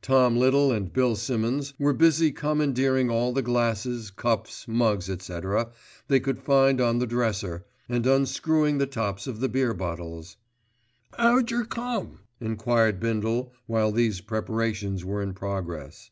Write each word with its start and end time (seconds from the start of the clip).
Tom 0.00 0.38
Little 0.38 0.72
and 0.72 0.90
Bill 0.90 1.16
Simmonds 1.16 1.74
were 1.78 1.92
busy 1.92 2.32
commandeering 2.32 3.10
all 3.10 3.34
the 3.34 3.42
glasses, 3.42 4.10
cups, 4.10 4.66
mugs, 4.66 5.10
etc., 5.10 5.70
they 6.08 6.18
could 6.18 6.38
find 6.40 6.80
on 6.80 6.98
the 6.98 7.06
dresser, 7.06 7.66
and 7.86 8.06
unscrewing 8.06 8.78
the 8.78 8.86
tops 8.86 9.26
of 9.26 9.40
the 9.40 9.50
beer 9.50 9.74
bottles. 9.74 10.38
"Ow 11.18 11.42
jer 11.42 11.66
come?" 11.66 12.20
enquired 12.40 12.98
Bindle 13.00 13.52
while 13.66 13.92
these 13.92 14.22
preparations 14.22 15.04
were 15.04 15.20
in 15.20 15.34
progress. 15.34 16.10